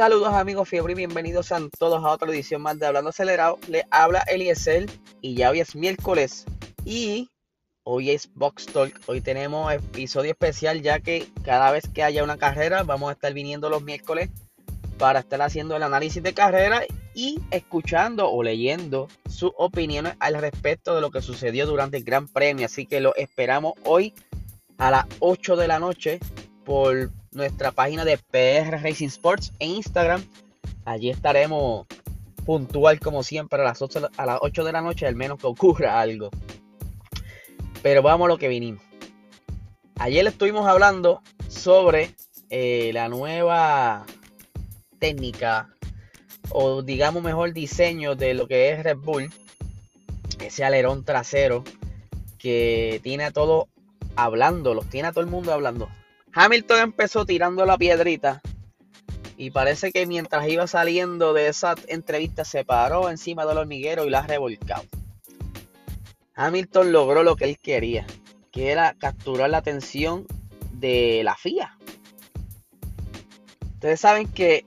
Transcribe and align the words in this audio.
Saludos 0.00 0.32
amigos 0.32 0.66
fiebre 0.66 0.94
y 0.94 0.96
bienvenidos 0.96 1.52
a 1.52 1.60
todos 1.78 2.02
a 2.02 2.08
otra 2.08 2.30
edición 2.30 2.62
más 2.62 2.78
de 2.78 2.86
Hablando 2.86 3.10
Acelerado. 3.10 3.58
Le 3.68 3.84
habla 3.90 4.20
Eliezer 4.20 4.86
y 5.20 5.34
ya 5.34 5.50
hoy 5.50 5.60
es 5.60 5.76
miércoles 5.76 6.46
y 6.86 7.28
hoy 7.84 8.10
es 8.10 8.32
Box 8.32 8.64
Talk. 8.64 8.98
Hoy 9.04 9.20
tenemos 9.20 9.70
episodio 9.70 10.30
especial 10.30 10.80
ya 10.80 11.00
que 11.00 11.28
cada 11.44 11.70
vez 11.70 11.86
que 11.92 12.02
haya 12.02 12.24
una 12.24 12.38
carrera 12.38 12.82
vamos 12.82 13.10
a 13.10 13.12
estar 13.12 13.34
viniendo 13.34 13.68
los 13.68 13.82
miércoles 13.82 14.30
para 14.96 15.18
estar 15.18 15.42
haciendo 15.42 15.76
el 15.76 15.82
análisis 15.82 16.22
de 16.22 16.32
carrera 16.32 16.80
y 17.12 17.38
escuchando 17.50 18.30
o 18.30 18.42
leyendo 18.42 19.06
sus 19.28 19.52
opiniones 19.58 20.14
al 20.18 20.40
respecto 20.40 20.94
de 20.94 21.02
lo 21.02 21.10
que 21.10 21.20
sucedió 21.20 21.66
durante 21.66 21.98
el 21.98 22.04
Gran 22.04 22.26
Premio. 22.26 22.64
Así 22.64 22.86
que 22.86 23.00
lo 23.00 23.14
esperamos 23.16 23.74
hoy 23.84 24.14
a 24.78 24.90
las 24.90 25.04
8 25.18 25.56
de 25.56 25.68
la 25.68 25.78
noche 25.78 26.20
por 26.64 27.10
nuestra 27.32 27.72
página 27.72 28.04
de 28.04 28.18
PR 28.18 28.82
Racing 28.82 29.08
Sports 29.08 29.52
en 29.58 29.70
Instagram. 29.70 30.24
Allí 30.84 31.10
estaremos 31.10 31.86
puntual 32.44 32.98
como 33.00 33.22
siempre 33.22 33.60
a 33.60 33.64
las 33.64 33.82
8, 33.82 34.10
a 34.16 34.26
las 34.26 34.38
8 34.40 34.64
de 34.64 34.72
la 34.72 34.80
noche, 34.80 35.06
al 35.06 35.16
menos 35.16 35.38
que 35.38 35.46
ocurra 35.46 36.00
algo. 36.00 36.30
Pero 37.82 38.02
vamos 38.02 38.26
a 38.26 38.28
lo 38.28 38.38
que 38.38 38.48
vinimos. 38.48 38.82
Ayer 39.98 40.26
estuvimos 40.26 40.66
hablando 40.66 41.22
sobre 41.48 42.14
eh, 42.48 42.90
la 42.94 43.08
nueva 43.08 44.06
técnica 44.98 45.68
o 46.50 46.82
digamos 46.82 47.22
mejor 47.22 47.52
diseño 47.52 48.16
de 48.16 48.34
lo 48.34 48.48
que 48.48 48.70
es 48.70 48.82
Red 48.82 48.98
Bull. 48.98 49.30
Ese 50.40 50.64
alerón 50.64 51.04
trasero 51.04 51.64
que 52.38 53.00
tiene 53.02 53.24
a 53.24 53.30
todo 53.30 53.68
hablando, 54.16 54.74
los 54.74 54.86
tiene 54.86 55.08
a 55.08 55.12
todo 55.12 55.22
el 55.22 55.30
mundo 55.30 55.52
hablando. 55.52 55.88
Hamilton 56.32 56.80
empezó 56.80 57.24
tirando 57.26 57.66
la 57.66 57.76
piedrita 57.76 58.40
y 59.36 59.50
parece 59.50 59.90
que 59.90 60.06
mientras 60.06 60.48
iba 60.48 60.66
saliendo 60.66 61.32
de 61.32 61.48
esa 61.48 61.74
entrevista 61.88 62.44
se 62.44 62.64
paró 62.64 63.08
encima 63.08 63.46
del 63.46 63.58
hormiguero 63.58 64.04
y 64.04 64.10
la 64.10 64.20
ha 64.20 64.26
revolcado. 64.26 64.84
Hamilton 66.34 66.92
logró 66.92 67.22
lo 67.22 67.36
que 67.36 67.46
él 67.46 67.58
quería, 67.58 68.06
que 68.52 68.70
era 68.70 68.94
capturar 68.94 69.50
la 69.50 69.58
atención 69.58 70.26
de 70.72 71.22
la 71.24 71.36
FIA. 71.36 71.76
Ustedes 73.74 74.00
saben 74.00 74.28
que 74.28 74.66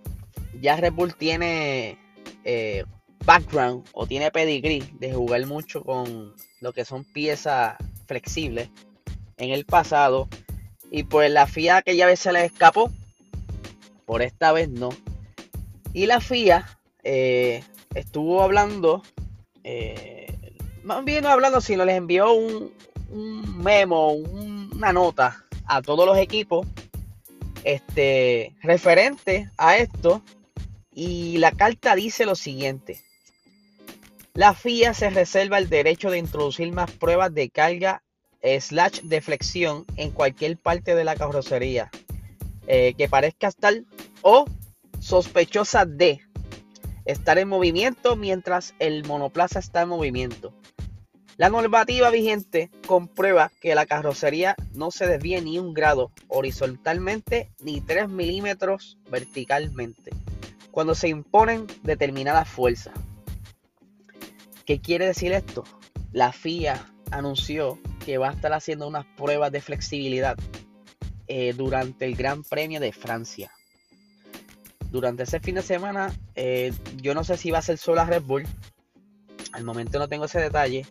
ya 0.60 0.76
Red 0.76 0.94
Bull 0.94 1.16
tiene 1.16 1.98
eh, 2.44 2.84
background 3.26 3.88
o 3.94 4.06
tiene 4.08 4.32
pedigree 4.32 4.84
de 5.00 5.14
jugar 5.14 5.46
mucho 5.46 5.84
con 5.84 6.34
lo 6.62 6.74
que 6.74 6.84
son 6.84 7.06
piezas 7.06 7.76
flexibles 8.06 8.70
en 9.38 9.52
el 9.52 9.66
pasado 9.66 10.28
y 10.94 11.06
pues 11.06 11.32
la 11.32 11.48
FIA 11.48 11.78
aquella 11.78 12.06
vez 12.06 12.20
se 12.20 12.32
le 12.32 12.46
escapó. 12.46 12.92
Por 14.06 14.22
esta 14.22 14.52
vez 14.52 14.70
no. 14.70 14.90
Y 15.92 16.06
la 16.06 16.22
FIA 16.22 16.78
eh, 17.04 17.64
estuvo 17.96 18.44
hablando. 18.44 19.02
Eh, 19.64 20.56
más 20.84 21.04
bien 21.04 21.24
no 21.24 21.30
hablando, 21.30 21.62
sino 21.62 21.84
les 21.84 21.98
envió 21.98 22.32
un, 22.34 22.72
memo, 23.58 24.12
una 24.12 24.94
nota 24.94 25.44
a 25.66 25.82
todos 25.82 26.06
los 26.06 26.20
equipos. 26.20 26.68
Este. 27.64 28.54
referente 28.62 29.50
a 29.58 29.78
esto. 29.78 30.22
Y 30.94 31.40
la 31.40 31.54
carta 31.54 31.96
dice 31.96 32.28
lo 32.28 32.36
siguiente. 32.36 33.02
La 34.36 34.54
FIA 34.54 34.94
se 34.94 35.10
reserva 35.10 35.58
el 35.58 35.70
derecho 35.70 36.12
de 36.12 36.20
introducir 36.20 36.72
más 36.72 36.92
pruebas 36.92 37.34
de 37.34 37.50
carga 37.50 38.04
slash 38.44 39.02
de 39.02 39.22
flexión 39.22 39.86
en 39.96 40.12
cualquier 40.12 40.58
parte 40.58 40.96
de 40.96 41.04
la 41.04 41.16
carrocería 41.16 41.90
eh, 42.68 42.94
que 42.98 43.10
parezca 43.10 43.48
estar 43.48 43.74
o 44.22 44.46
sospechosa 45.00 45.86
de 45.86 46.22
estar 47.06 47.38
en 47.38 47.48
movimiento 47.48 48.16
mientras 48.16 48.74
el 48.80 49.06
monoplaza 49.06 49.60
está 49.60 49.82
en 49.82 49.90
movimiento. 49.90 50.54
La 51.36 51.50
normativa 51.50 52.10
vigente 52.12 52.70
comprueba 52.86 53.52
que 53.60 53.76
la 53.76 53.86
carrocería 53.86 54.56
no 54.74 54.92
se 54.92 55.08
desvíe 55.08 55.42
ni 55.42 55.58
un 55.58 55.74
grado 55.74 56.12
horizontalmente 56.28 57.50
ni 57.60 57.82
3 57.82 58.08
milímetros 58.08 59.00
verticalmente 59.10 60.12
cuando 60.72 60.96
se 60.96 61.08
imponen 61.08 61.68
determinadas 61.84 62.48
fuerzas. 62.48 62.94
¿Qué 64.66 64.80
quiere 64.80 65.06
decir 65.06 65.34
esto? 65.34 65.64
La 66.12 66.32
FIA 66.32 66.86
anunció 67.12 67.80
que 68.06 68.18
va 68.18 68.30
a 68.30 68.34
estar 68.34 68.54
haciendo 68.54 68.88
unas 68.88 69.06
pruebas 69.18 69.52
de 69.52 69.62
flexibilidad 69.62 70.38
eh, 71.28 71.54
durante 71.54 72.06
el 72.06 72.16
Gran 72.16 72.44
Premio 72.44 72.80
de 72.80 72.92
Francia. 72.92 73.52
Durante 74.92 75.24
ese 75.24 75.40
fin 75.40 75.56
de 75.56 75.62
semana, 75.62 76.14
eh, 76.36 76.74
yo 76.98 77.16
no 77.16 77.24
sé 77.24 77.38
si 77.38 77.50
va 77.50 77.60
a 77.60 77.64
ser 77.64 77.78
solo 77.78 78.02
a 78.02 78.06
Red 78.06 78.24
Bull. 78.24 78.44
Al 79.54 79.64
momento 79.64 79.98
no 80.00 80.08
tengo 80.08 80.26
ese 80.26 80.40
detalle. 80.40 80.86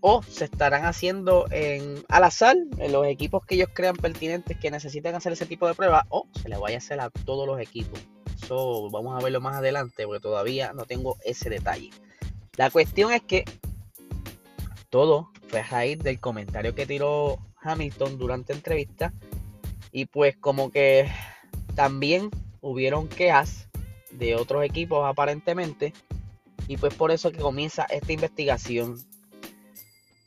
O 0.00 0.22
se 0.22 0.44
estarán 0.44 0.84
haciendo 0.84 1.46
en, 1.50 2.04
al 2.08 2.24
azar 2.24 2.56
en 2.78 2.92
los 2.92 3.06
equipos 3.06 3.44
que 3.44 3.56
ellos 3.56 3.68
crean 3.72 3.96
pertinentes 3.96 4.56
que 4.58 4.70
necesiten 4.70 5.14
hacer 5.14 5.32
ese 5.32 5.46
tipo 5.46 5.68
de 5.68 5.74
pruebas. 5.74 6.04
O 6.08 6.26
se 6.40 6.48
le 6.48 6.56
vaya 6.56 6.76
a 6.76 6.78
hacer 6.78 7.00
a 7.00 7.10
todos 7.10 7.46
los 7.46 7.60
equipos. 7.60 8.00
Eso 8.42 8.88
vamos 8.90 9.16
a 9.16 9.22
verlo 9.22 9.40
más 9.40 9.56
adelante 9.56 10.06
porque 10.06 10.20
todavía 10.20 10.72
no 10.72 10.84
tengo 10.84 11.16
ese 11.24 11.50
detalle. 11.50 11.90
La 12.56 12.70
cuestión 12.70 13.12
es 13.12 13.22
que 13.22 13.44
todo 14.88 15.30
fue 15.48 15.60
a 15.60 15.64
raíz 15.64 15.98
del 15.98 16.20
comentario 16.20 16.74
que 16.74 16.86
tiró 16.86 17.38
Hamilton 17.62 18.18
durante 18.18 18.52
la 18.52 18.58
entrevista. 18.58 19.12
Y 19.90 20.06
pues 20.06 20.36
como 20.36 20.70
que 20.70 21.10
también 21.74 22.30
hubieron 22.60 23.08
quejas 23.08 23.68
de 24.10 24.36
otros 24.36 24.64
equipos 24.64 25.06
aparentemente. 25.06 25.92
Y 26.66 26.76
pues 26.76 26.94
por 26.94 27.10
eso 27.10 27.30
que 27.32 27.38
comienza 27.38 27.84
esta 27.84 28.12
investigación. 28.12 28.98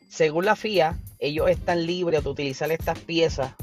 Según 0.10 0.46
la 0.46 0.56
FIA, 0.56 1.00
ellos 1.20 1.50
están 1.50 1.86
libres 1.86 2.24
de 2.24 2.30
utilizar 2.30 2.72
estas 2.72 3.00
piezas 3.00 3.54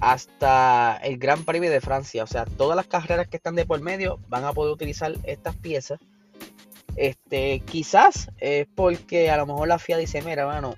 hasta 0.00 0.96
el 1.02 1.18
Gran 1.18 1.44
Premio 1.44 1.70
de 1.70 1.80
Francia. 1.80 2.22
O 2.22 2.26
sea, 2.26 2.44
todas 2.44 2.76
las 2.76 2.86
carreras 2.86 3.28
que 3.28 3.38
están 3.38 3.54
de 3.54 3.66
por 3.66 3.80
medio 3.80 4.20
van 4.28 4.44
a 4.44 4.52
poder 4.52 4.72
utilizar 4.72 5.14
estas 5.24 5.56
piezas. 5.56 5.98
Este, 6.96 7.60
quizás 7.60 8.30
es 8.38 8.66
porque 8.74 9.30
a 9.30 9.36
lo 9.36 9.46
mejor 9.46 9.68
la 9.68 9.78
FIA 9.78 9.98
dice, 9.98 10.20
mira, 10.22 10.44
bueno, 10.44 10.74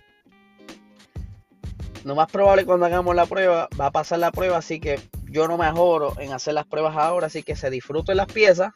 lo 2.05 2.15
más 2.15 2.31
probable 2.31 2.65
cuando 2.65 2.87
hagamos 2.87 3.15
la 3.15 3.27
prueba 3.27 3.69
va 3.79 3.87
a 3.87 3.91
pasar 3.91 4.19
la 4.19 4.33
prueba, 4.33 4.59
así 4.59 4.81
que 4.81 4.99
yo 5.25 5.47
no 5.47 5.59
me 5.59 5.67
mejoro 5.67 6.19
en 6.19 6.33
hacer 6.33 6.55
las 6.55 6.67
pruebas 6.67 6.97
ahora, 6.97 7.27
así 7.27 7.43
que 7.43 7.57
se 7.57 7.71
disfruten 7.71 8.17
las 8.17 8.27
piezas. 8.27 8.73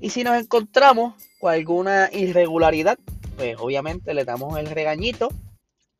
Y 0.00 0.10
si 0.10 0.24
nos 0.24 0.40
encontramos 0.40 1.14
con 1.40 1.52
alguna 1.52 2.08
irregularidad, 2.12 2.98
pues 3.36 3.56
obviamente 3.58 4.14
le 4.14 4.24
damos 4.24 4.58
el 4.58 4.66
regañito 4.66 5.28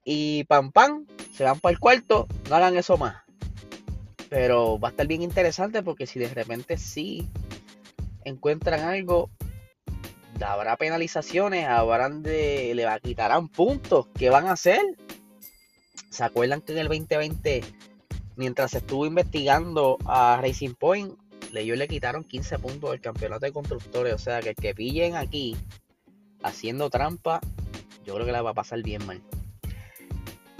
y 0.04 0.44
pam 0.44 0.70
pam, 0.70 1.06
se 1.34 1.44
van 1.44 1.58
para 1.60 1.72
el 1.72 1.80
cuarto, 1.80 2.26
no 2.48 2.56
hagan 2.56 2.76
eso 2.76 2.96
más. 2.96 3.24
Pero 4.28 4.78
va 4.78 4.88
a 4.88 4.90
estar 4.90 5.06
bien 5.06 5.22
interesante 5.22 5.82
porque 5.82 6.06
si 6.06 6.18
de 6.18 6.28
repente 6.28 6.76
sí 6.78 7.28
encuentran 8.24 8.80
algo, 8.80 9.30
habrá 10.44 10.76
penalizaciones, 10.76 11.66
habrán 11.66 12.22
de, 12.22 12.72
le 12.74 12.86
quitarán 13.02 13.48
puntos. 13.48 14.06
¿Qué 14.14 14.30
van 14.30 14.46
a 14.46 14.52
hacer? 14.52 14.80
¿Se 16.16 16.24
acuerdan 16.24 16.62
que 16.62 16.72
en 16.72 16.78
el 16.78 16.88
2020, 16.88 17.62
mientras 18.36 18.72
estuvo 18.72 19.04
investigando 19.04 19.98
a 20.06 20.38
Racing 20.40 20.72
Point, 20.72 21.12
ellos 21.52 21.76
le 21.76 21.86
quitaron 21.88 22.24
15 22.24 22.58
puntos 22.58 22.90
del 22.90 23.02
campeonato 23.02 23.44
de 23.44 23.52
constructores? 23.52 24.14
O 24.14 24.18
sea 24.18 24.40
que 24.40 24.48
el 24.48 24.56
que 24.56 24.74
pillen 24.74 25.14
aquí 25.14 25.58
haciendo 26.42 26.88
trampa, 26.88 27.42
yo 28.06 28.14
creo 28.14 28.24
que 28.24 28.32
la 28.32 28.40
va 28.40 28.52
a 28.52 28.54
pasar 28.54 28.82
bien 28.82 29.04
mal. 29.04 29.20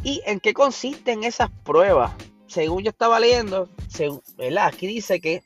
¿Y 0.03 0.21
en 0.27 0.41
qué 0.41 0.53
consisten 0.53 1.25
esas 1.25 1.49
pruebas? 1.65 2.13
Según 2.49 2.83
yo 2.83 2.91
estaba 2.91 3.19
leyendo, 3.19 3.71
aquí 4.61 4.87
dice 4.87 5.23
que 5.23 5.43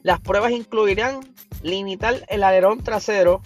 las 0.00 0.18
pruebas 0.18 0.50
incluirán 0.52 1.20
limitar 1.62 2.24
el 2.26 2.42
alerón 2.42 2.82
trasero 2.82 3.42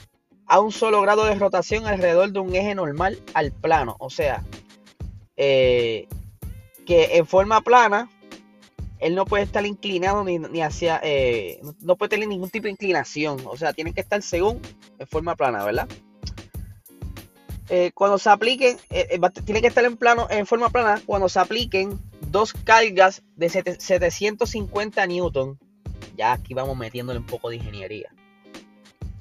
a 0.47 0.61
un 0.61 0.71
solo 0.71 1.03
grado 1.03 1.25
de 1.25 1.35
rotación 1.35 1.85
alrededor 1.85 2.31
de 2.31 2.39
un 2.39 2.55
eje 2.55 2.77
normal 2.77 3.21
al 3.35 3.51
plano. 3.51 3.97
O 3.99 4.09
sea, 4.09 4.45
eh, 5.37 6.09
que 6.87 7.17
en 7.17 7.27
forma 7.27 7.61
plana, 7.61 8.09
él 8.99 9.15
no 9.15 9.27
puede 9.27 9.45
estar 9.45 9.67
inclinado 9.67 10.25
ni, 10.25 10.63
hacia, 10.63 11.01
eh, 11.03 11.61
no 11.81 11.97
puede 11.97 12.11
tener 12.11 12.29
ningún 12.29 12.49
tipo 12.49 12.65
de 12.65 12.71
inclinación, 12.71 13.39
o 13.45 13.57
sea, 13.57 13.73
tiene 13.73 13.93
que 13.93 14.01
estar 14.01 14.23
según 14.23 14.61
en 14.99 15.07
forma 15.07 15.37
plana, 15.37 15.65
¿verdad? 15.65 15.89
Eh, 17.69 17.91
cuando 17.95 18.19
se 18.19 18.31
apliquen, 18.31 18.79
tiene 19.45 19.61
que 19.61 19.67
estar 19.67 19.85
en 19.85 19.97
plano, 19.97 20.29
en 20.31 20.47
forma 20.47 20.71
plana, 20.71 21.03
cuando 21.05 21.29
se 21.29 21.41
apliquen 21.41 21.99
dos 22.31 22.53
cargas 22.53 23.23
de 23.35 23.49
750 23.51 25.07
newton, 25.07 25.59
ya 26.17 26.33
aquí 26.33 26.55
vamos 26.55 26.77
metiéndole 26.77 27.19
un 27.19 27.27
poco 27.27 27.51
de 27.51 27.57
ingeniería. 27.57 28.09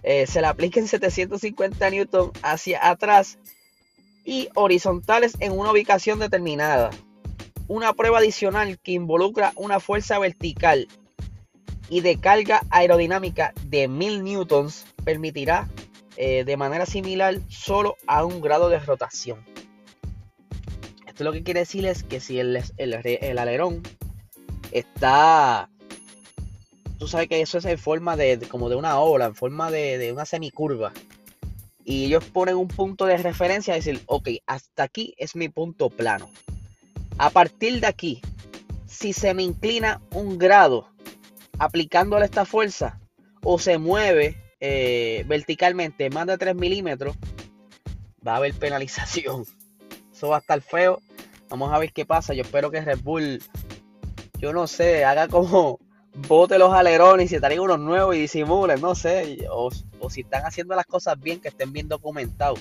se 0.04 0.40
le 0.40 0.48
apliquen 0.48 0.88
750 0.88 1.90
newton 1.90 2.32
hacia 2.44 2.88
atrás 2.88 3.40
y 4.26 4.50
horizontales 4.56 5.38
en 5.40 5.58
una 5.58 5.72
ubicación 5.72 6.20
determinada. 6.20 6.90
Una 7.68 7.94
prueba 7.94 8.18
adicional 8.18 8.80
que 8.80 8.92
involucra 8.92 9.54
una 9.56 9.80
fuerza 9.80 10.20
vertical 10.20 10.88
y 11.90 12.02
de 12.02 12.20
carga 12.20 12.64
aerodinámica 12.72 13.54
de 13.64 13.88
1000 13.88 14.24
newtons 14.24 14.86
permitirá 15.04 15.70
eh, 16.18 16.44
de 16.44 16.58
manera 16.58 16.86
similar 16.86 17.40
solo 17.48 17.98
a 18.08 18.26
un 18.26 18.42
grado 18.42 18.70
de 18.70 18.80
rotación. 18.80 19.46
Esto 21.06 21.24
lo 21.24 21.32
que 21.32 21.44
quiere 21.44 21.62
decir 21.62 21.86
es 21.86 22.04
que 22.04 22.20
si 22.20 22.40
el, 22.40 22.62
el, 22.78 23.38
alerón 23.38 23.84
está 24.72 25.70
tú 26.98 27.08
sabes 27.08 27.28
que 27.28 27.42
eso 27.42 27.58
es 27.58 27.66
en 27.66 27.78
forma 27.78 28.18
de, 28.18 28.40
como 28.50 28.70
de 28.70 28.76
una 28.76 29.00
ola, 29.00 29.26
en 29.26 29.36
forma 29.36 29.72
de, 29.72 29.98
de, 29.98 30.12
una 30.12 30.26
semicurva. 30.26 30.92
Y 31.86 32.06
ellos 32.06 32.26
ponen 32.26 32.58
un 32.58 32.68
punto 32.68 33.06
de 33.06 33.18
referencia 33.18 33.76
y 33.76 33.78
decir, 33.78 34.02
ok, 34.08 34.30
hasta 34.48 34.84
aquí 34.84 35.14
es 35.18 35.36
mi 35.36 35.50
punto 35.50 35.90
plano. 35.90 36.30
A 37.20 37.30
partir 37.30 37.80
de 37.80 37.88
aquí, 37.88 38.22
si 38.88 39.14
se 39.14 39.34
me 39.36 39.44
inclina 39.44 40.02
un 40.12 40.38
grado 40.38 40.90
aplicándole 41.60 42.26
esta 42.26 42.44
fuerza 42.44 43.00
o 43.44 43.60
se 43.60 43.78
mueve 43.78 44.36
eh, 44.60 45.24
verticalmente 45.28 46.10
más 46.10 46.26
de 46.26 46.38
3 46.38 46.56
milímetros, 46.56 47.16
va 48.28 48.34
a 48.34 48.38
haber 48.38 48.56
penalización. 48.56 49.46
Eso 50.12 50.30
va 50.30 50.38
a 50.38 50.40
estar 50.40 50.62
feo. 50.62 51.02
Vamos 51.50 51.72
a 51.72 51.78
ver 51.78 51.94
qué 51.94 52.06
pasa. 52.06 52.34
Yo 52.34 52.42
espero 52.42 52.72
que 52.72 52.82
Red 52.82 53.00
Bull, 53.04 53.44
yo 54.40 54.54
no 54.54 54.66
sé, 54.66 55.06
haga 55.06 55.28
como 55.28 55.80
bote 56.28 56.58
los 56.58 56.74
alerones 56.74 57.26
y 57.28 57.36
se 57.36 57.40
traigan 57.40 57.66
unos 57.66 57.80
nuevos 57.80 58.16
y 58.16 58.20
disimulen, 58.20 58.82
no 58.82 58.96
sé. 58.96 59.48
O, 59.52 59.70
o 60.00 60.10
si 60.10 60.22
están 60.22 60.44
haciendo 60.46 60.76
las 60.76 60.86
cosas 60.86 61.20
bien, 61.20 61.40
que 61.40 61.50
estén 61.50 61.74
bien 61.74 61.88
documentados. 61.88 62.60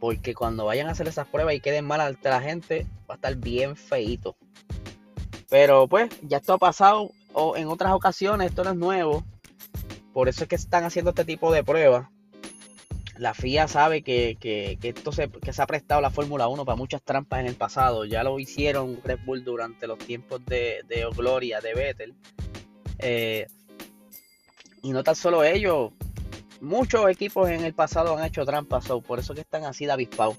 Porque 0.00 0.34
cuando 0.34 0.64
vayan 0.64 0.88
a 0.88 0.92
hacer 0.92 1.08
esas 1.08 1.26
pruebas 1.26 1.54
y 1.54 1.60
queden 1.60 1.84
mal 1.84 2.00
ante 2.00 2.28
la 2.28 2.40
gente, 2.40 2.86
va 3.08 3.14
a 3.14 3.16
estar 3.16 3.34
bien 3.36 3.76
feito. 3.76 4.36
Pero 5.48 5.86
pues, 5.86 6.10
ya 6.22 6.38
esto 6.38 6.54
ha 6.54 6.58
pasado 6.58 7.10
o 7.34 7.56
en 7.56 7.68
otras 7.68 7.92
ocasiones, 7.92 8.48
esto 8.48 8.64
no 8.64 8.70
es 8.70 8.76
nuevo. 8.76 9.24
Por 10.12 10.28
eso 10.28 10.44
es 10.44 10.48
que 10.48 10.56
están 10.56 10.84
haciendo 10.84 11.10
este 11.10 11.24
tipo 11.24 11.52
de 11.52 11.64
pruebas. 11.64 12.08
La 13.18 13.34
FIA 13.34 13.68
sabe 13.68 14.02
que, 14.02 14.38
esto 14.82 15.12
se, 15.12 15.28
que 15.28 15.52
se 15.52 15.62
ha 15.62 15.66
prestado 15.66 16.00
la 16.00 16.10
Fórmula 16.10 16.48
1 16.48 16.64
para 16.64 16.76
muchas 16.76 17.02
trampas 17.02 17.40
en 17.40 17.46
el 17.46 17.54
pasado. 17.54 18.04
Ya 18.04 18.24
lo 18.24 18.38
hicieron 18.38 19.00
Red 19.04 19.20
Bull 19.24 19.44
durante 19.44 19.86
los 19.86 19.98
tiempos 19.98 20.44
de, 20.46 20.82
de 20.88 21.06
Gloria, 21.14 21.60
de 21.60 21.74
Vettel. 21.74 22.14
Eh, 22.98 23.46
y 24.82 24.92
no 24.92 25.04
tan 25.04 25.14
solo 25.14 25.44
ellos, 25.44 25.92
muchos 26.60 27.08
equipos 27.10 27.50
en 27.50 27.64
el 27.64 27.74
pasado 27.74 28.16
han 28.16 28.24
hecho 28.24 28.44
trampas, 28.46 28.86
por 29.06 29.18
eso 29.18 29.34
que 29.34 29.42
están 29.42 29.64
así 29.64 29.86
de 29.86 29.92
avispados. 29.92 30.36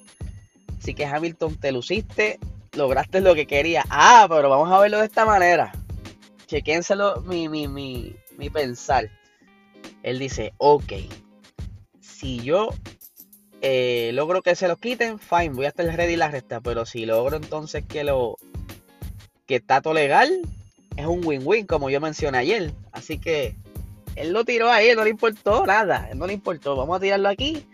Así 0.79 0.93
que 0.93 1.05
Hamilton, 1.05 1.55
te 1.57 1.71
luciste, 1.71 2.39
lograste 2.73 3.21
lo 3.21 3.35
que 3.35 3.45
quería. 3.45 3.85
Ah, 3.89 4.25
pero 4.27 4.49
vamos 4.49 4.71
a 4.71 4.79
verlo 4.79 4.99
de 4.99 5.05
esta 5.05 5.25
manera. 5.25 5.71
Chequénselo 6.47 7.21
mi, 7.21 7.47
mi, 7.47 7.67
mi, 7.67 8.15
mi 8.37 8.49
pensar. 8.49 9.09
Él 10.01 10.19
dice, 10.19 10.53
ok, 10.57 10.93
si 12.23 12.39
yo 12.39 12.69
eh, 13.61 14.11
logro 14.13 14.41
que 14.41 14.55
se 14.55 14.69
lo 14.69 14.77
quiten, 14.77 15.19
fine, 15.19 15.49
voy 15.49 15.65
a 15.65 15.69
estar 15.69 15.85
ready 15.85 16.15
la 16.15 16.29
resta. 16.29 16.61
Pero 16.61 16.85
si 16.85 17.05
logro 17.05 17.35
entonces 17.35 17.83
que 17.85 18.05
lo 18.05 18.37
que 19.45 19.55
está 19.57 19.81
todo 19.81 19.93
legal, 19.93 20.31
es 20.95 21.05
un 21.05 21.25
win-win, 21.25 21.65
como 21.65 21.89
yo 21.89 21.99
mencioné 21.99 22.37
ayer. 22.37 22.71
Así 22.93 23.19
que 23.19 23.57
él 24.15 24.31
lo 24.31 24.45
tiró 24.45 24.71
ahí, 24.71 24.95
no 24.95 25.03
le 25.03 25.09
importó 25.09 25.65
nada, 25.65 26.09
no 26.15 26.25
le 26.25 26.31
importó. 26.31 26.77
Vamos 26.77 26.95
a 26.95 27.01
tirarlo 27.01 27.27
aquí. 27.27 27.67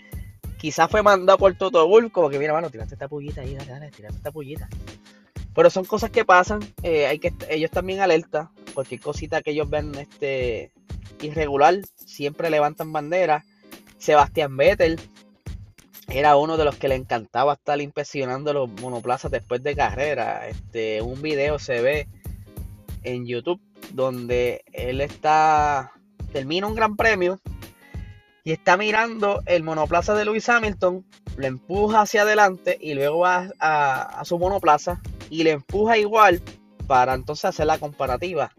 Quizás 0.57 0.89
fue 0.89 1.03
mandado 1.03 1.37
por 1.37 1.53
Toto 1.53 1.87
Bull, 1.87 2.11
como 2.11 2.31
que 2.31 2.39
mira, 2.39 2.51
mano, 2.51 2.71
tiraste 2.71 2.95
esta 2.95 3.07
pullita 3.07 3.41
ahí, 3.41 3.53
dale, 3.53 3.69
dale, 3.69 3.91
tiraste 3.91 4.17
esta 4.17 4.31
pullita. 4.31 4.67
Pero 5.53 5.69
son 5.69 5.85
cosas 5.85 6.09
que 6.09 6.25
pasan, 6.25 6.59
eh, 6.81 7.05
hay 7.05 7.19
que 7.19 7.33
ellos 7.49 7.69
también 7.69 7.99
alerta, 8.01 8.51
cualquier 8.73 8.99
cosita 8.99 9.41
que 9.43 9.51
ellos 9.51 9.69
ven 9.69 9.93
este 9.95 10.71
irregular, 11.21 11.75
siempre 11.95 12.49
levantan 12.49 12.91
bandera. 12.91 13.45
Sebastián 13.99 14.57
Vettel 14.57 14.99
era 16.07 16.35
uno 16.37 16.57
de 16.57 16.65
los 16.65 16.75
que 16.75 16.87
le 16.87 16.95
encantaba 16.95 17.53
estar 17.53 17.79
impresionando 17.79 18.51
los 18.51 18.69
monoplazas 18.81 19.29
después 19.29 19.61
de 19.61 19.75
carrera. 19.75 20.47
Este, 20.47 21.01
un 21.01 21.21
video 21.21 21.59
se 21.59 21.81
ve 21.81 22.07
en 23.03 23.27
YouTube 23.27 23.61
donde 23.91 24.63
él 24.73 25.01
está 25.01 25.91
termina 26.31 26.67
un 26.67 26.75
gran 26.75 26.95
premio 26.95 27.39
y 28.43 28.51
está 28.51 28.77
mirando 28.77 29.41
el 29.45 29.63
monoplaza 29.63 30.13
de 30.13 30.25
Lewis 30.25 30.47
Hamilton, 30.49 31.05
le 31.37 31.47
empuja 31.47 32.01
hacia 32.01 32.21
adelante 32.21 32.77
y 32.79 32.93
luego 32.93 33.19
va 33.19 33.49
a, 33.59 34.23
su 34.25 34.39
monoplaza 34.39 35.01
y 35.29 35.43
le 35.43 35.51
empuja 35.51 35.97
igual 35.97 36.41
para 36.87 37.13
entonces 37.13 37.45
hacer 37.45 37.67
la 37.67 37.77
comparativa. 37.77 38.51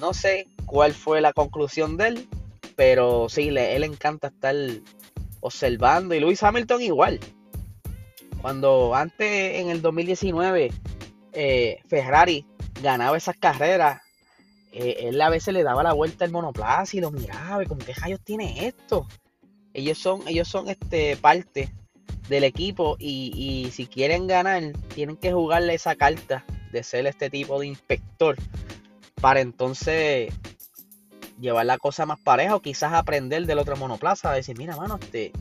No 0.00 0.14
sé 0.14 0.48
cuál 0.66 0.94
fue 0.94 1.20
la 1.20 1.32
conclusión 1.32 1.96
de 1.96 2.08
él, 2.08 2.28
pero 2.76 3.28
sí, 3.28 3.50
le, 3.50 3.76
él 3.76 3.84
encanta 3.84 4.28
estar 4.28 4.54
observando 5.40 6.14
y 6.14 6.20
Lewis 6.20 6.42
Hamilton 6.42 6.82
igual. 6.82 7.20
Cuando 8.40 8.94
antes 8.94 9.60
en 9.60 9.70
el 9.70 9.82
2019 9.82 10.72
eh, 11.32 11.78
Ferrari 11.88 12.44
ganaba 12.82 13.16
esas 13.16 13.36
carreras 13.36 14.02
eh, 14.72 15.08
él 15.08 15.20
a 15.20 15.28
veces 15.28 15.52
le 15.52 15.62
daba 15.62 15.82
la 15.82 15.92
vuelta 15.92 16.24
al 16.24 16.30
monoplaza 16.30 16.96
y 16.96 17.00
lo 17.00 17.10
miraba 17.10 17.62
y 17.62 17.66
como 17.66 17.84
que 17.84 17.92
rayos 17.92 18.20
tiene 18.20 18.66
esto. 18.66 19.06
Ellos 19.74 19.98
son, 19.98 20.26
ellos 20.26 20.48
son 20.48 20.68
este 20.68 21.16
parte 21.16 21.72
del 22.28 22.44
equipo 22.44 22.96
y, 22.98 23.68
si 23.72 23.86
quieren 23.86 24.26
ganar 24.26 24.62
tienen 24.94 25.16
que 25.16 25.32
jugarle 25.32 25.74
esa 25.74 25.94
carta 25.94 26.44
de 26.72 26.82
ser 26.82 27.06
este 27.06 27.28
tipo 27.28 27.60
de 27.60 27.66
inspector 27.66 28.36
para 29.20 29.40
entonces 29.40 30.32
llevar 31.40 31.66
la 31.66 31.78
cosa 31.78 32.06
más 32.06 32.20
pareja 32.20 32.56
o 32.56 32.60
quizás 32.60 32.92
aprender 32.92 33.46
del 33.46 33.58
otro 33.58 33.76
monoplaza, 33.76 34.32
decir, 34.32 34.56
mira 34.56 34.76
mano, 34.76 34.98
este, 35.00 35.32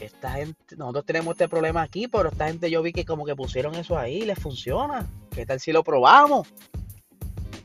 esta 0.00 0.32
gente, 0.32 0.76
nosotros 0.76 1.04
tenemos 1.06 1.32
este 1.32 1.48
problema 1.48 1.82
aquí, 1.82 2.08
pero 2.08 2.28
esta 2.28 2.48
gente 2.48 2.70
yo 2.70 2.82
vi 2.82 2.92
que 2.92 3.04
como 3.04 3.24
que 3.24 3.36
pusieron 3.36 3.74
eso 3.74 3.98
ahí, 3.98 4.22
les 4.22 4.38
funciona. 4.38 5.06
¿Qué 5.30 5.46
tal 5.46 5.60
si 5.60 5.72
lo 5.72 5.82
probamos? 5.84 6.48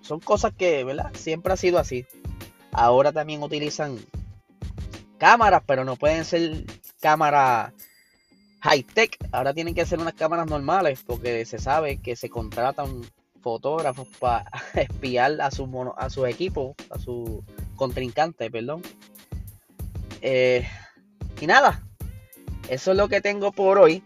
son 0.03 0.19
cosas 0.19 0.53
que, 0.55 0.83
¿verdad? 0.83 1.11
Siempre 1.15 1.53
ha 1.53 1.57
sido 1.57 1.79
así. 1.79 2.05
Ahora 2.71 3.11
también 3.11 3.41
utilizan 3.41 3.97
cámaras, 5.17 5.63
pero 5.65 5.85
no 5.85 5.95
pueden 5.95 6.25
ser 6.25 6.65
cámaras 6.99 7.73
high 8.59 8.83
tech. 8.83 9.17
Ahora 9.31 9.53
tienen 9.53 9.73
que 9.73 9.85
ser 9.85 9.99
unas 9.99 10.13
cámaras 10.13 10.47
normales 10.47 11.03
porque 11.05 11.45
se 11.45 11.57
sabe 11.57 11.97
que 11.97 12.15
se 12.15 12.29
contratan 12.29 13.01
fotógrafos 13.43 14.07
para 14.19 14.45
espiar 14.73 15.39
a 15.41 15.51
su 15.51 15.67
mono, 15.67 15.93
a 15.97 16.09
su 16.09 16.25
equipo, 16.25 16.75
a 16.89 16.97
su 16.97 17.43
contrincante, 17.75 18.49
perdón. 18.49 18.81
Eh, 20.21 20.67
y 21.39 21.45
nada, 21.45 21.83
eso 22.69 22.91
es 22.91 22.97
lo 22.97 23.09
que 23.09 23.21
tengo 23.21 23.51
por 23.51 23.77
hoy. 23.77 24.01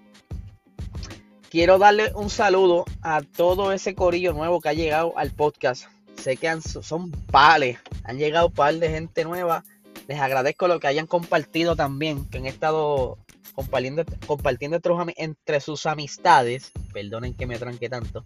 Quiero 1.50 1.78
darle 1.78 2.12
un 2.14 2.30
saludo 2.30 2.86
a 3.02 3.22
todo 3.22 3.72
ese 3.72 3.96
corillo 3.96 4.34
nuevo 4.34 4.60
que 4.60 4.70
ha 4.70 4.74
llegado 4.74 5.18
al 5.18 5.32
podcast. 5.32 5.86
Sé 6.18 6.36
que 6.36 6.60
son 6.62 7.12
pales, 7.12 7.78
han 8.04 8.18
llegado 8.18 8.50
par 8.50 8.74
de 8.76 8.90
gente 8.90 9.24
nueva. 9.24 9.64
Les 10.08 10.20
agradezco 10.20 10.68
lo 10.68 10.80
que 10.80 10.88
hayan 10.88 11.08
compartido 11.08 11.76
también, 11.76 12.26
que 12.30 12.40
han 12.40 12.48
estado 12.48 13.18
compartiendo, 13.54 14.04
compartiendo 14.26 14.80
entre, 15.16 15.62
sus 15.62 15.86
amistades. 15.86 16.72
Perdonen 16.92 17.34
que 17.34 17.46
me 17.46 17.58
tranque 17.58 17.90
tanto. 17.90 18.26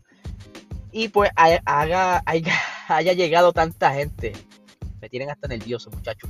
Y 0.92 1.10
pues 1.10 1.32
haya, 1.36 1.62
haya 2.88 3.14
llegado 3.14 3.54
tanta 3.54 3.94
gente. 3.94 4.34
Me 5.00 5.10
tienen 5.10 5.30
hasta 5.30 5.48
nervioso, 5.48 5.90
muchachos 5.92 6.30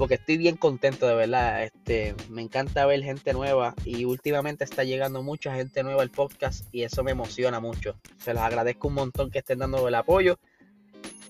porque 0.00 0.14
estoy 0.14 0.38
bien 0.38 0.56
contento 0.56 1.06
de 1.06 1.14
verdad. 1.14 1.62
Este, 1.62 2.14
me 2.30 2.40
encanta 2.40 2.86
ver 2.86 3.02
gente 3.02 3.34
nueva 3.34 3.74
y 3.84 4.06
últimamente 4.06 4.64
está 4.64 4.82
llegando 4.82 5.22
mucha 5.22 5.54
gente 5.54 5.82
nueva 5.82 6.00
al 6.00 6.08
podcast 6.08 6.64
y 6.72 6.84
eso 6.84 7.04
me 7.04 7.10
emociona 7.10 7.60
mucho. 7.60 7.96
Se 8.16 8.32
los 8.32 8.42
agradezco 8.42 8.88
un 8.88 8.94
montón 8.94 9.30
que 9.30 9.40
estén 9.40 9.58
dando 9.58 9.86
el 9.86 9.94
apoyo. 9.94 10.38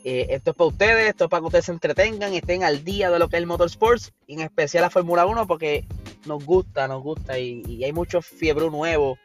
Eh, 0.04 0.28
esto 0.30 0.52
es 0.52 0.56
para 0.56 0.68
ustedes, 0.68 1.09
esto 1.09 1.25
es 1.25 1.30
para 1.30 1.40
que 1.40 1.47
ustedes 1.47 1.64
se 1.64 1.73
entretengan, 1.73 2.32
estén 2.32 2.62
al 2.62 2.85
día 2.85 3.11
de 3.11 3.18
lo 3.18 3.28
que 3.28 3.38
es 3.38 3.40
el 3.40 3.49
motorsports, 3.49 4.12
y 4.28 4.35
en 4.35 4.40
especial 4.42 4.82
la 4.82 4.90
Fórmula 4.90 5.26
1 5.26 5.49
porque 5.49 5.85
nos 6.26 6.44
gusta, 6.44 6.87
nos 6.87 7.02
gusta 7.02 7.40
y, 7.40 7.82
hay 7.82 7.92
muchos 7.92 8.25
fiebre 8.25 8.70
nuevos 8.70 9.18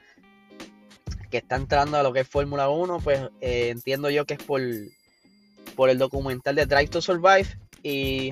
que 1.27 1.37
están 1.37 1.61
entrando 1.61 1.97
a 1.97 2.03
lo 2.03 2.13
que 2.13 2.21
es 2.21 2.27
Fórmula 2.27 2.69
1, 2.69 2.99
pues 2.99 3.21
eh, 3.41 3.69
entiendo 3.69 4.09
yo 4.09 4.25
que 4.25 4.35
es 4.35 4.43
por, 4.43 4.61
por 5.75 5.89
el 5.89 5.97
documental 5.97 6.55
de 6.55 6.65
Drive 6.65 6.87
to 6.87 7.01
Survive 7.01 7.47
y 7.83 8.31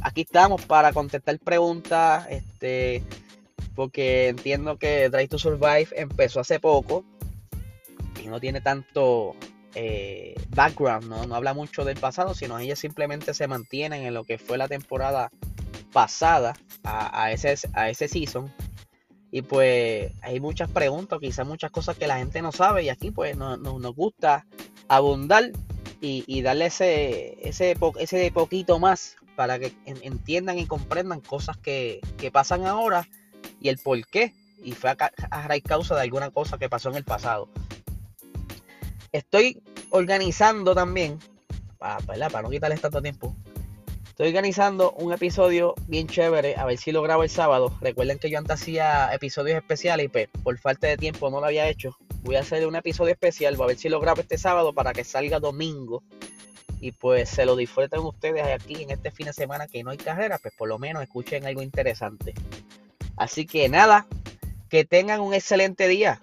aquí 0.00 0.22
estamos 0.22 0.64
para 0.64 0.92
contestar 0.92 1.38
preguntas, 1.38 2.26
este, 2.30 3.02
porque 3.74 4.28
entiendo 4.28 4.78
que 4.78 5.08
Drive 5.08 5.28
to 5.28 5.38
Survive 5.38 5.88
empezó 5.92 6.40
hace 6.40 6.60
poco 6.60 7.04
y 8.22 8.26
no 8.26 8.40
tiene 8.40 8.60
tanto 8.60 9.36
eh, 9.74 10.34
background, 10.50 11.08
¿no? 11.08 11.26
no 11.26 11.34
habla 11.34 11.54
mucho 11.54 11.84
del 11.84 11.98
pasado, 11.98 12.34
sino 12.34 12.58
ellas 12.58 12.78
simplemente 12.78 13.34
se 13.34 13.46
mantienen 13.46 14.04
en 14.04 14.14
lo 14.14 14.24
que 14.24 14.38
fue 14.38 14.58
la 14.58 14.66
temporada 14.66 15.30
pasada 15.92 16.54
a, 16.84 17.32
ese, 17.32 17.54
a 17.72 17.90
ese 17.90 18.08
season. 18.08 18.52
Y 19.30 19.42
pues 19.42 20.12
hay 20.22 20.40
muchas 20.40 20.70
preguntas, 20.70 21.18
quizás 21.20 21.46
muchas 21.46 21.70
cosas 21.70 21.96
que 21.96 22.06
la 22.06 22.18
gente 22.18 22.40
no 22.40 22.52
sabe 22.52 22.84
y 22.84 22.88
aquí 22.88 23.10
pues 23.10 23.36
nos 23.36 23.94
gusta 23.94 24.46
abundar 24.88 25.50
y, 26.00 26.42
darle 26.42 26.66
ese, 26.66 27.36
ese, 27.46 27.76
ese 27.98 28.32
poquito 28.32 28.78
más 28.78 29.16
para 29.36 29.58
que 29.58 29.72
entiendan 29.84 30.58
y 30.58 30.66
comprendan 30.66 31.20
cosas 31.20 31.56
que, 31.56 32.00
pasan 32.32 32.66
ahora 32.66 33.08
y 33.60 33.68
el 33.68 33.78
por 33.78 34.04
qué. 34.06 34.34
Y 34.62 34.72
fue 34.72 34.90
a, 34.90 34.96
a 35.30 35.46
raíz 35.46 35.62
causa 35.62 35.94
de 35.94 36.02
alguna 36.02 36.30
cosa 36.30 36.58
que 36.58 36.68
pasó 36.68 36.88
en 36.90 36.96
el 36.96 37.04
pasado. 37.04 37.48
Estoy 39.12 39.62
organizando 39.90 40.74
también, 40.74 41.18
para, 41.78 41.98
para 41.98 42.42
no 42.42 42.50
quitarles 42.50 42.80
tanto 42.80 43.00
tiempo, 43.00 43.36
estoy 44.18 44.30
organizando 44.30 44.90
un 44.94 45.12
episodio 45.12 45.76
bien 45.86 46.08
chévere, 46.08 46.56
a 46.56 46.64
ver 46.64 46.76
si 46.76 46.90
lo 46.90 47.02
grabo 47.02 47.22
el 47.22 47.30
sábado. 47.30 47.78
Recuerden 47.80 48.18
que 48.18 48.28
yo 48.28 48.38
antes 48.38 48.60
hacía 48.60 49.14
episodios 49.14 49.56
especiales 49.56 50.06
y 50.06 50.08
pues, 50.08 50.28
por 50.42 50.58
falta 50.58 50.88
de 50.88 50.96
tiempo 50.96 51.30
no 51.30 51.38
lo 51.38 51.46
había 51.46 51.68
hecho. 51.68 51.96
Voy 52.24 52.34
a 52.34 52.40
hacer 52.40 52.66
un 52.66 52.74
episodio 52.74 53.12
especial, 53.12 53.56
a 53.56 53.64
ver 53.64 53.78
si 53.78 53.88
lo 53.88 54.00
grabo 54.00 54.20
este 54.20 54.36
sábado 54.36 54.72
para 54.72 54.92
que 54.92 55.04
salga 55.04 55.38
domingo 55.38 56.02
y 56.80 56.90
pues 56.90 57.28
se 57.28 57.46
lo 57.46 57.54
disfruten 57.54 58.00
ustedes 58.00 58.42
aquí 58.42 58.82
en 58.82 58.90
este 58.90 59.12
fin 59.12 59.26
de 59.26 59.32
semana 59.32 59.68
que 59.68 59.84
no 59.84 59.90
hay 59.92 59.98
carrera, 59.98 60.38
pues 60.38 60.52
por 60.58 60.68
lo 60.68 60.80
menos 60.80 61.00
escuchen 61.00 61.46
algo 61.46 61.62
interesante. 61.62 62.34
Así 63.16 63.46
que 63.46 63.68
nada, 63.68 64.08
que 64.68 64.84
tengan 64.84 65.20
un 65.20 65.32
excelente 65.32 65.86
día. 65.86 66.20